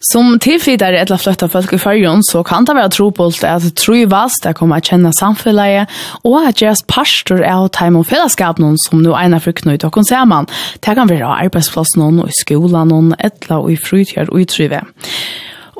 [0.00, 4.54] Som tilfidare etla fløtta folk i fyrjon, så kan det være trobult at trivast er
[4.56, 5.92] kommer å kjenne samfunnet,
[6.24, 9.92] og at deres pastor er å ta imot fellesskapen som nå egner for knøyt og
[9.98, 10.48] konserman.
[10.80, 14.80] Det kan være arbeidsplassen og i skolan, etla og i fritjør og i trive.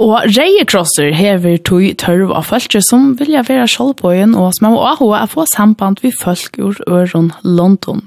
[0.01, 5.25] Og reiekrosser hever tog tørv av folk som vilja være sjålbøyen og som og å
[5.33, 8.05] få samband vi folk ur øron London.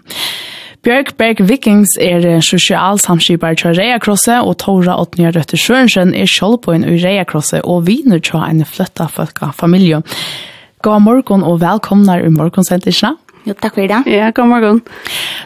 [0.83, 6.97] Bjørkberg Vikings er sosial samskipar til Reakrosse, og Tora Otnia Røtter Sørensen er kjølpåen i
[6.99, 10.01] Reakrosse og viner til en fløtta folka familie.
[10.83, 13.15] God morgen og velkomna i morgensentisjene.
[13.47, 14.01] Jo, takk for det.
[14.11, 14.81] Ja, god morgen.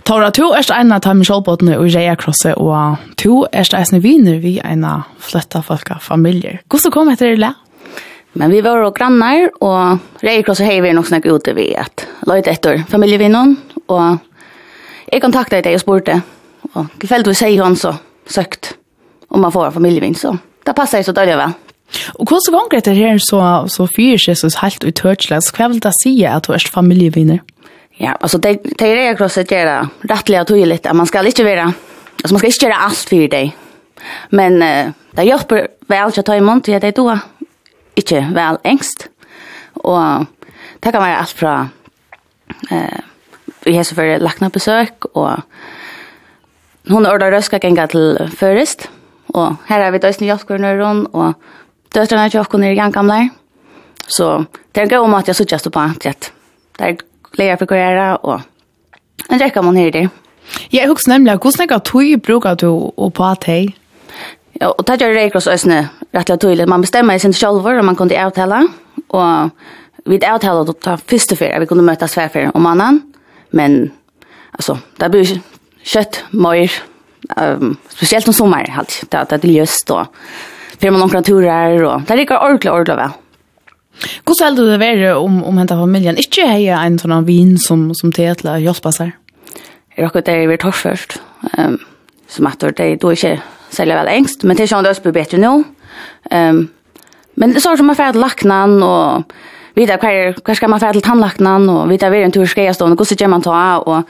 [0.10, 4.58] Tora, du er en av dem kjølpåene i Reakrosse, og du er en viner vi
[4.66, 4.90] en
[5.22, 6.64] fløtta folka familie.
[6.66, 7.54] Hvordan kom etter det?
[8.34, 12.82] Men vi var og grannar, og har vi nok snakket ute vi at løyde etter
[12.90, 14.18] familievinnen, og
[15.08, 16.20] Jeg kontaktet deg og spurte,
[16.76, 17.94] og du sier han så
[18.28, 18.74] søkt
[19.32, 20.34] om man får en familievinn, så
[20.68, 21.56] det passer så dårlig vel.
[22.20, 23.40] Og hvordan ganger etter her så,
[23.72, 27.40] så fyrer Jesus helt ut hørsles, hva vil det si at du er familievinner?
[27.98, 31.48] Ja, altså det, det er jeg krosset gjør rettelig og tydelig, at man skal ikke
[31.48, 31.72] være,
[32.22, 33.54] altså man skal ikke gjøre alt for deg.
[34.36, 37.24] Men uh, det hjelper vel til å ta imot, til at jeg er
[37.98, 39.08] ikke vel engst.
[39.82, 40.28] Og
[40.84, 41.60] det kan være alt fra...
[42.72, 43.00] Uh,
[43.68, 45.42] vi har så för lakna besøk, og
[46.88, 48.90] hun ordar röska gänga till förrest
[49.28, 51.34] och här har vi døysni hjelpkur nøyron, og
[51.94, 53.30] døtrene til okkon er gamla
[54.08, 56.32] så det er en gøy om at jeg suttjast på at
[56.80, 56.96] det er
[57.38, 58.42] leir for karriere, og
[59.30, 60.10] en räcka man här i det.
[60.72, 63.76] Jeg husker nemlig, hvordan er det tog brukar du og på at hei?
[64.62, 66.68] Ja, og det gjør det ikke også øsne rettelig tydelig.
[66.70, 68.64] Man bestemmer sin sjølver, og man kunne avtale,
[69.10, 69.50] og
[70.06, 73.02] vi avtaler å ta første fyr, vi kunne møtes hver fyr om mannen,
[73.50, 73.92] Men
[74.52, 75.40] alltså där blir
[75.84, 76.72] kött mer
[77.38, 79.04] um, speciellt om sommaren halt.
[79.10, 80.08] Där där det just då.
[80.80, 83.10] För man några turer och där gick orkla orkla väl.
[84.26, 88.12] Hur skulle det vara om om henta familjen inte heja en sån vin som som
[88.12, 88.60] tätla
[88.92, 89.12] sig.
[89.96, 91.20] Jag rockar det vi tar först.
[91.58, 91.80] Ehm um,
[92.30, 95.64] som att det då inte sälja väl ängst, men det känns det bättre nu.
[96.30, 96.68] Ehm um,
[97.40, 99.24] men det så som man färd lacknan och
[99.78, 103.18] vita kvar kvar ska man fære till tannlaknan, och vita hver en tur skreiastående, hvordan
[103.18, 104.04] gjør man ta, og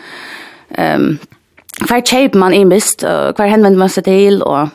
[0.78, 1.19] um,
[1.83, 4.67] kvar kjeip man innbist, och kvar henvender man seg till och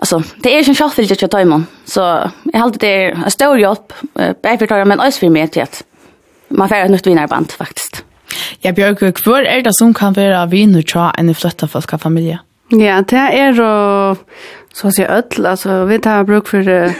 [0.00, 1.66] Alltså, det är ju en självfyllt att jag tar imon.
[1.84, 2.00] Så
[2.44, 5.62] jag har det är en stor hjälp, både för tårar men också för mig till
[5.62, 5.82] att
[6.48, 8.04] man får ett nytt vinnarband faktiskt.
[8.60, 12.38] Ja, Björk, hur er det som kan være vinner til en flytta folk av familie?
[12.72, 14.16] Ja, det er jo,
[14.74, 16.92] så å si, ødel, altså, vi tar bruk for uh,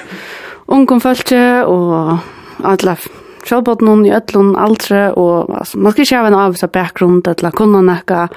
[0.67, 2.19] ungdomfølge og
[2.63, 2.97] alla
[3.45, 7.55] självbot någon i öllun aldre och alltså, man skal ikke ha en avsa bakgrund att
[7.55, 8.29] kunna nekka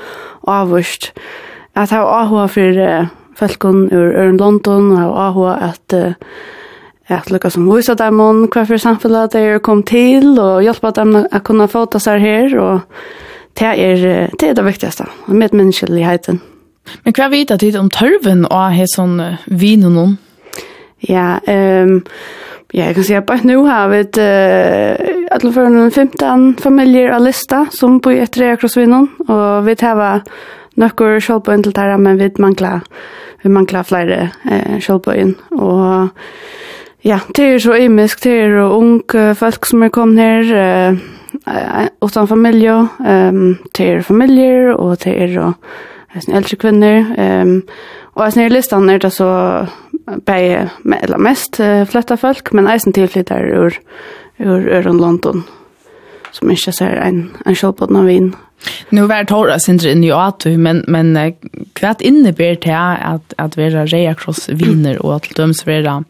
[0.41, 1.11] avvist
[1.73, 3.05] att ha ahua för uh,
[3.91, 6.11] ur Ørn London och AH att uh,
[7.11, 11.15] at lukka som vissa dem om hva for samfunnet de kom til, og hjelpa dem
[11.21, 12.79] å kunna fota seg her, og
[13.59, 14.03] det er
[14.39, 16.41] det, er det viktigaste med menneskeligheten.
[17.05, 20.17] Men hva vet du om tørven og hva er sånn vinen om?
[21.07, 22.01] Ja, um,
[22.73, 27.21] Ja, jeg kan säga att nå har vi et uh, alla för 15 familier av
[27.21, 30.21] lista som bor efter det across vinnon og vi tar hva
[30.79, 32.79] nokkur kjølpøyen til det men vi manglar
[33.43, 35.35] vi manglar flere eh, kjølpøyen.
[35.51, 36.09] Og
[37.03, 42.27] ja, det er så imisk, det är unge folk som er kommet her, eh, utan
[42.27, 45.53] familie, um, det er familier, og det är
[46.27, 47.63] äldre kvinnor ehm um,
[48.15, 49.29] Og jeg snir listan er det så
[50.27, 51.61] bei, eller mest
[51.91, 53.77] flytta folk, men eisen tilflyttar ur,
[54.39, 55.45] ur Øren London,
[56.35, 58.33] som ikke ser en, en kjølpåten av vin.
[58.89, 61.15] Nu var Tora sindre inn i Atu, men, men
[61.79, 66.01] hva innebär det at, at vi reia kross viner og at døms vera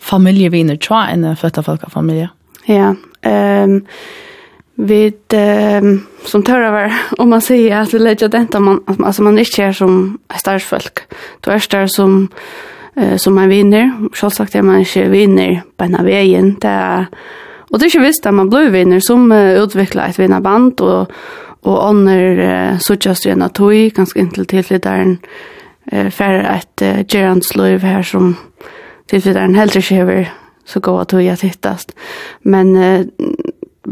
[0.00, 2.30] familjeviner tja enn flytta folk av familie?
[2.68, 3.80] Ja, um,
[4.78, 5.00] vi
[5.34, 5.92] um,
[6.28, 9.62] som törra var om man säger att vi lägger detta man alltså man är inte
[9.62, 10.98] är som starsfolk.
[11.40, 12.28] Då är det som
[12.96, 13.92] eh, som man vinner.
[14.12, 16.56] Självklart är man inte vinner på en vägen.
[16.60, 17.06] Det är
[17.70, 21.12] Och det är ju visst att man blir vinner som uh, utvecklar ett vinnarband och
[21.60, 25.18] och under uh, så just en att toy ganska intill till ledaren
[25.92, 28.36] eh för att uh, Gerard Slöv här som
[29.06, 30.32] till ledaren helt över
[30.64, 31.92] så går att toja tittast.
[32.42, 33.06] Men uh,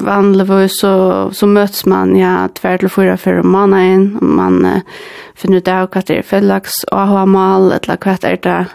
[0.05, 4.81] vanligvis så, så möts man ja tvär till fyra för månaden og man uh,
[5.35, 8.67] finner ut av hva det er fellags og ha mal, eller hva det är det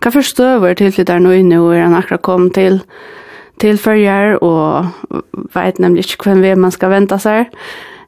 [0.00, 2.80] hva forstøver över till det där nu inne, hvor han akkurat kom till
[3.58, 4.84] till förjar och
[5.54, 7.50] vet nämligen ikke hvem vi man ska vänta sig.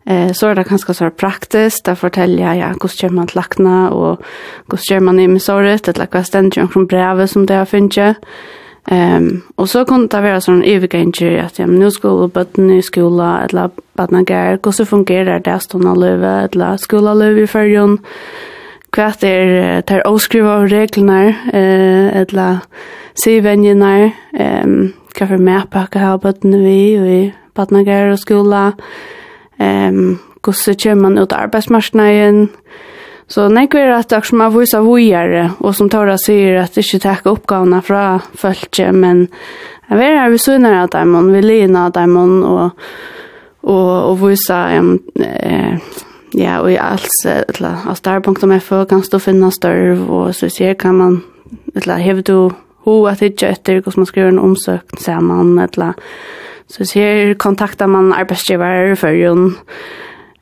[0.06, 4.20] Eh, så är det ganska så praktiskt där fortälja ja hur ska man lackna och
[4.70, 8.20] hur ska man i missoret eller vad ständer från brevet som det har funnits.
[8.86, 12.82] Ehm och så kunde det vara sån övergång att jag nu ska gå på ny
[12.82, 17.62] skola eller barnen går hur så fungerar det att de lever eller skola lever för
[17.62, 17.98] jon
[18.90, 22.58] kvart är tar oskriva reglerna eh eller
[23.24, 28.72] se vännerna ehm kan för mer packa här barnen vi och barnen går och skola
[29.58, 32.48] ehm hur så kör man ut arbetsmarknaden
[33.30, 36.82] Så nek er at det som har vise vujere, og som Tora sier at det
[36.82, 39.28] ikke tar oppgavene fra følge, men
[39.86, 42.80] jeg vet her vi sønner av dem, vi ligner av dem, og,
[43.62, 45.78] og, og vise um, eh,
[46.38, 50.98] ja, og i alt, eller av star.fo kan stå finne størv, og så sier kan
[50.98, 51.20] man,
[51.76, 52.34] eller hever du
[52.86, 55.94] ho at ikke etter hvordan man skriver en omsøkt sammen, eller
[56.70, 59.54] så sier kontakter man arbeidsgiver i førjen,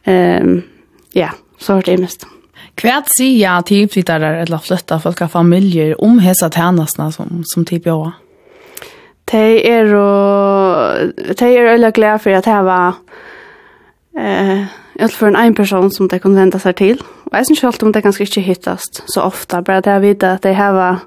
[0.09, 0.59] um,
[1.17, 2.25] ja, så har det mest.
[2.25, 2.38] Mm.
[2.79, 7.67] Kvært sier jeg til flyttere eller flytta folk av familier om hese tjenestene som, som
[7.67, 8.13] tilbjør?
[9.29, 10.05] De er jo
[11.35, 13.01] de er veldig glad for at jeg var
[14.17, 17.03] eh, alt for en en person som de kunne vente seg til.
[17.27, 20.23] Og jeg synes ikke om det ganske ikke hittast så ofte, bare at jeg vet
[20.23, 21.03] at de har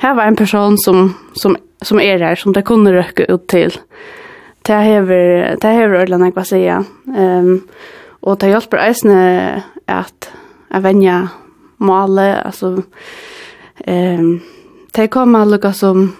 [0.00, 3.74] her var en person som, som, som er her, som de kunne røkke ut til.
[4.66, 6.86] Det hever, det hever ødelen jeg bare sier.
[7.06, 7.66] Um,
[8.22, 10.30] og det hjelper eisene at
[10.70, 11.28] jag vänja
[11.78, 12.82] måle alltså
[13.86, 14.40] ehm um,
[14.92, 16.16] det kommer lukka som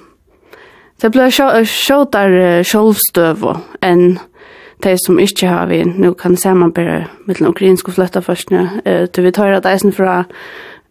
[1.00, 4.18] det blir så så där självstöv en
[4.82, 8.50] det som ikke har vi nu kan se man bare med den ukrainske fløtta først,
[8.50, 10.24] nu eh du vi tar att isen från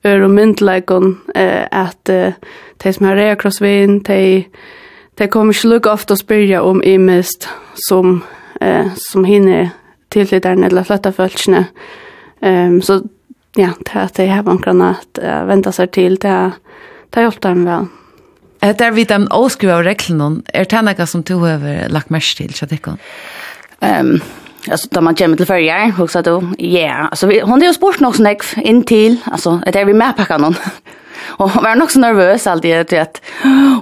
[0.04, 2.06] öra myndlägen eh att
[2.84, 4.46] de som har rea krossvin, de,
[5.18, 8.24] de kommer ikke lukka ofte å spyrja om imest som
[8.62, 9.70] eh som hinner
[10.10, 11.66] till eller där nedla
[12.42, 13.02] Ehm um, så
[13.60, 16.58] ja, til at jeg har bankerne at uh, vente seg til, det har,
[17.10, 17.90] det har hjulpet dem vel.
[18.60, 22.38] Det er vidt de åskriver av reglene, er det noe som du har lagt mest
[22.42, 23.00] til, så det kan?
[23.80, 24.20] Um,
[24.72, 26.54] alltså då man kommer till färger också då.
[26.58, 29.94] Ja, alltså vi, hon det ju sport något snack in till alltså det är vi
[29.94, 30.56] med packa någon.
[31.22, 33.22] Och var nog så nervös alltid att att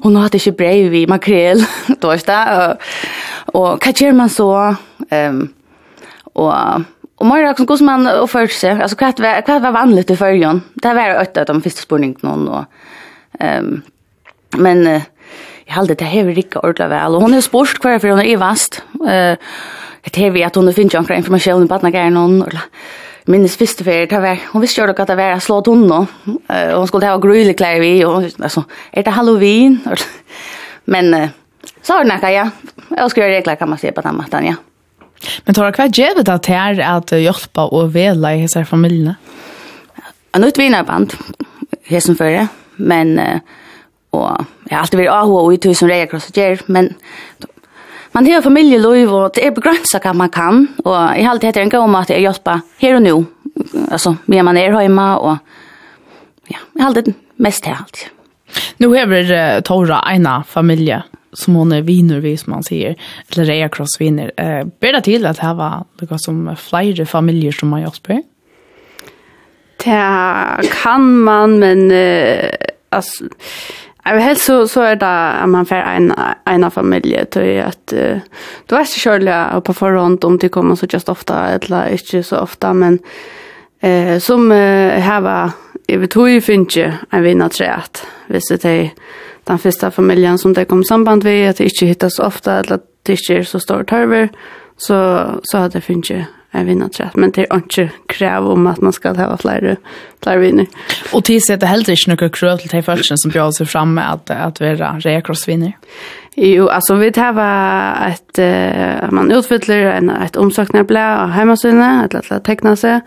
[0.03, 1.65] hon hade inte brev vi makrel
[1.99, 2.77] då är det
[3.45, 4.75] och, och vad gör man så
[5.09, 5.53] ehm um,
[6.33, 6.53] och
[7.17, 8.71] Och Maria också går man och för sig.
[8.71, 10.61] Alltså kvart var kvart var vanligt i förjon.
[10.73, 12.65] Det var åtta av de första spårningen någon och
[13.39, 13.81] ehm
[14.57, 15.01] men
[15.65, 18.37] jag hade det här rika ordla väl och hon är sport kvar för hon är
[18.37, 18.83] vast.
[19.09, 19.37] Eh
[20.11, 22.61] det vi att hon finns ju ankra information på att när någon eller
[23.25, 26.05] minnes första för det var hon visste ju att det var slå hon då.
[26.53, 29.79] Eh hon skulle ha gröna kläder vi och alltså är det halloween
[30.85, 31.29] men
[31.81, 32.49] så har näka ja.
[32.89, 34.55] Jag ska göra regler kan man se på den mattan ja.
[35.45, 39.17] Men tar hva gjør det til her at hjelpa og vela i hese familiene?
[40.33, 41.15] Jeg nødt vinner band,
[41.89, 42.47] hesen førre,
[42.77, 43.17] men
[44.15, 46.91] og jeg har alltid vært avhå og ut som reier kross og gjør, men
[48.15, 51.61] man har familieløyv og det er begrenset hva man kan, og jeg har alltid hatt
[51.61, 53.15] en gang om at jeg hjelpa her og nå,
[53.91, 57.11] altså, mer man er hjemme, og ja, jeg har alltid
[57.43, 58.07] mest her alltid.
[58.79, 61.01] Nu har vi uh, Tora ena familje
[61.37, 62.95] som hon är viner vi som man säger
[63.29, 64.31] eller Rea Cross vinner.
[64.37, 68.21] Eh ber till att det var några som flera familjer som man jobbar på.
[69.83, 72.49] Det kan man men eh,
[72.89, 73.23] alltså
[74.03, 76.13] Jag helst så så är det att man får en
[76.45, 78.17] ena familj till att uh,
[78.65, 82.37] du är inte själv på förhand om det kommer så just ofta eller inte så
[82.37, 82.99] ofta men
[83.81, 85.51] eh som uh, här var
[85.87, 88.91] jag vet hur ju finns ju en vinnare trätt visst det
[89.47, 92.83] den första familjen som det kom samband med att det inte hittas ofta eller att
[93.03, 94.29] det inte är så stor törver
[94.77, 98.81] så så hade det finns ju en vinnarträtt men det är inte krav om att
[98.81, 99.77] man ska ha fler
[100.23, 100.67] fler vinner.
[101.13, 102.83] Och till sig att det heller inte några krav till de
[103.17, 105.73] som bjöd sig fram med att att vara rekrossvinner.
[106.35, 112.43] Jo, alltså vi har ett uh, man utfyller en ett omsökningsblad av hemmasynne eller att
[112.43, 113.01] teckna sig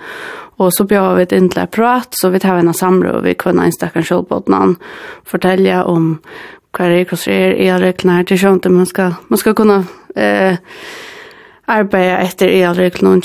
[0.61, 3.65] Og så bjør vi ett inte prat så vi tar en samråd og vi kunne
[3.65, 4.77] en stackars skjolbåtnan
[5.25, 6.19] fortelle om
[6.77, 9.55] hva det er, hva det er, er kostar elräknar till sånt man skal, man skal
[9.55, 9.85] kunne
[10.17, 10.57] eh
[11.71, 13.25] arbeide etter arbeta efter elräknar och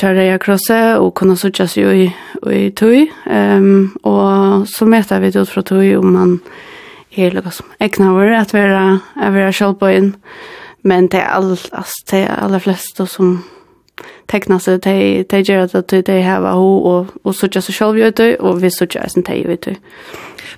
[0.00, 2.14] köra jag krosse og kunne sitte seg i
[2.46, 3.08] i tøy.
[3.26, 6.40] Um, og så møter vi det ut fra tøy, om man
[7.16, 10.14] er noe som ägnar att vara att vara skjolbåten
[10.82, 13.44] men det er, all, altså, det er aller fleste som
[14.30, 18.16] tekna seg, de, de gjør at de, de heva ho og, og sutja seg sjálf
[18.18, 19.70] det, og vi så sutja eisen de ut.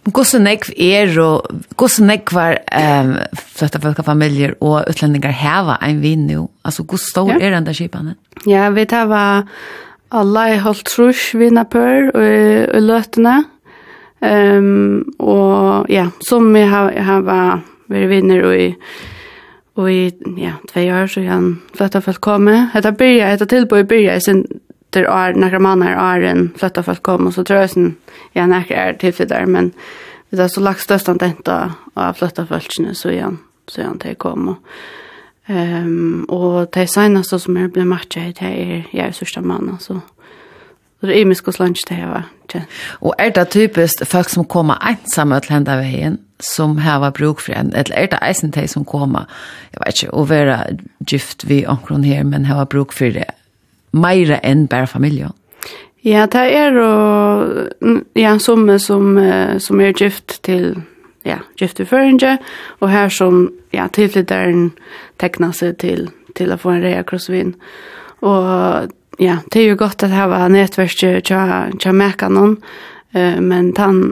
[0.03, 1.47] Men hvordan nekv er og
[1.79, 3.15] hvordan nekv var um,
[3.55, 6.49] fløtta folka familier og utlendingar heva ein vinn jo?
[6.65, 7.39] Altså, hvor stor ja.
[7.39, 8.19] er den der kipanen?
[8.47, 9.47] Ja, vi tar var
[10.13, 13.37] alla i holdt trus vinnapør og, og løtene.
[14.23, 17.39] Um, og ja, som vi har, heva
[17.91, 18.69] vært vinner og i
[19.75, 22.69] Og i, ja, två år så han flytta folk komme.
[22.75, 24.45] Hetta byrja, hetta tilbøy byrja i sin
[24.93, 27.97] der några nekra mannar åren flytta folk komme, och så tror jeg sin,
[28.33, 29.73] ja, nekra er där men
[30.31, 33.39] det er så lagt støstan denta av flytta folkene, så igjen,
[33.69, 34.49] så igjen til kom.
[34.49, 34.57] Og,
[35.49, 39.77] um, og de seneste som er ble matcha i, det er jeg er sørste mann,
[39.81, 40.01] så
[41.03, 42.29] det er imisk lunch slansk det var.
[42.55, 42.61] va?
[43.01, 46.19] Og er det typisk folk som kommer ensamme til henne veien?
[46.43, 49.27] som hava bruk for en, eller er det eisen til som koma,
[49.73, 50.59] jeg vet ikke, å være
[51.09, 53.29] gift vi omkron her, men hava bruk for det,
[53.93, 55.31] meira enn bare familie.
[56.03, 56.89] Ja, det er jo,
[58.19, 59.13] ja, som, som,
[59.63, 60.83] som er gift til,
[61.25, 62.39] ja, gift til føringe,
[62.81, 63.45] og her som,
[63.75, 64.73] ja, tilflytteren
[65.23, 67.55] tekna seg til, til å få en rea krossvin.
[68.27, 68.91] Og
[69.23, 72.59] ja, det er jo godt at hava nettverket tja, tja mekan noen,
[73.15, 74.09] men tann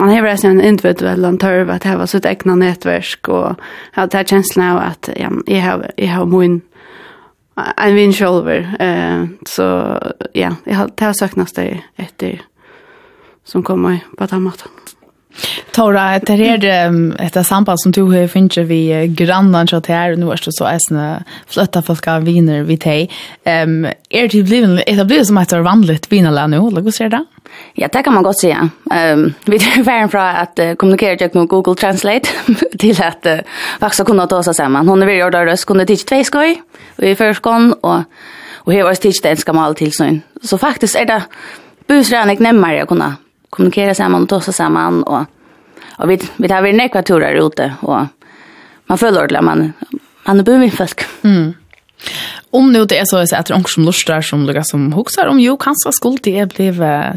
[0.00, 3.56] man har resten en individuell en törv att ha sitt egna nätverk och
[3.94, 6.60] ha det här känslan av att ja, jag har, jag har min
[7.76, 8.76] en vinn själver.
[8.80, 9.98] Eh, så
[10.32, 12.42] ja, jag har, det har söknats det efter
[13.44, 14.64] som kommer på ett annat
[15.72, 20.32] Tora, det är et samband som du har funnits vid grannan til her, og nå
[20.32, 23.08] er det så äsna flötta folk av viner vi dig.
[23.46, 26.58] Um, er det blivet, er det blivet som et det är vanligt vinerlän nu?
[26.58, 27.24] Hur ser det?
[27.74, 28.68] Ja, det kan man godt säga.
[28.90, 32.28] Ehm vi är värn fra att uh, kommunicera jag med Google Translate
[32.78, 33.38] till att uh,
[33.80, 34.88] faktisk kunna ta oss samman.
[34.88, 36.62] Hon er vill göra røst, kunde tidsje två skoj
[36.96, 38.02] och i förskon och
[38.64, 40.22] och här var tidsje den ska mal till sån.
[40.42, 41.22] Så faktiskt är det
[41.86, 43.16] busränig nemmare å kunna
[43.50, 45.24] kommunicera samman og ta oss samman och
[45.98, 48.06] och vi vi har vi nekva turer ute och
[48.86, 49.72] man føler ordentlig at man
[50.26, 51.06] man er bumifsk.
[51.22, 51.54] Mm
[52.50, 55.40] om nu det är så att det är som lustar som lukar som huxar om
[55.40, 56.72] jo, kanske skulle det bli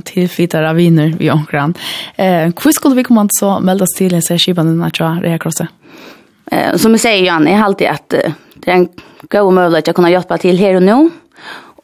[0.05, 1.73] tillfittar av viner vid omkran.
[2.15, 5.67] Eh, hur skulle vi komma så melda oss till sig skivan den här tja, krosset?
[6.51, 8.09] Eh, som jag säger, Jan, jag har alltid att
[8.53, 8.87] det är en
[9.29, 11.09] god möjlighet att kunna hjälpa till här och nu.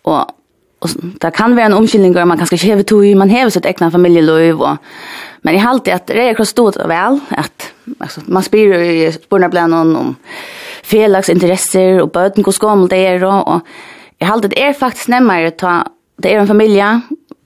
[0.01, 0.25] Och
[0.79, 3.65] och det kan vara en omkylning och man kanske inte har tog, man har sitt
[3.65, 4.77] egna familjeliv och
[5.41, 8.73] men jag har alltid att det är kross stort och väl att alltså man spyr
[8.73, 10.15] i spårna bland någon om
[10.83, 13.61] felaksintresser och böten hur skaml det är Och, och
[14.17, 15.83] jag har alltid att det är faktiskt närmare att ta
[16.17, 16.83] det är en familj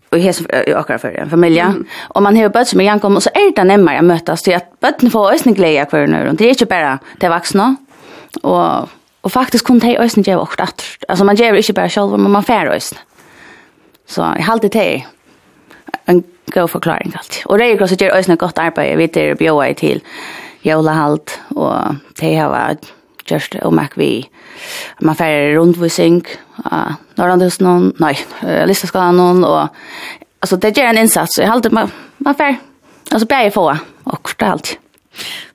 [0.09, 0.41] och hes
[0.75, 1.85] akkurat för en familj mm.
[2.09, 4.53] och man har bött som är jankom och så är det närmare att mötas Så
[4.53, 7.75] att böten får ösn glädje kvar nu det är inte bara det vuxna
[8.41, 8.89] och
[9.23, 10.63] och faktiskt kunde det ösn ge också.
[10.63, 12.97] att alltså man ger inte bara själv, men man fär ösn
[14.13, 15.03] Så jeg halte til
[16.10, 17.46] en god forklaring alltid.
[17.50, 20.03] Og Røye Kross gjør også godt arbeid, vi til bjøa i til
[20.65, 22.77] jolahalt, og det har
[23.32, 24.27] just og merk vi
[25.01, 26.22] man færre rundvising
[26.70, 28.13] av Norrlandhusen, nei,
[28.67, 29.70] Listaskalan, og
[30.43, 32.60] altså det gjør en innsats, jeg halte man, man færre,
[33.12, 33.70] altså bare få,
[34.05, 34.79] og kort alltid.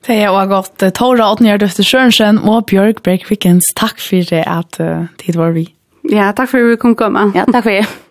[0.07, 0.83] Det er også godt.
[0.95, 5.67] Tora Åtnjør Døfte Sjørensen og Bjørk Breikvikens, takk for at uh, tid var vi.
[6.09, 7.27] Ja, takk for at vi kom komme.
[7.35, 8.05] Ja, takk for det.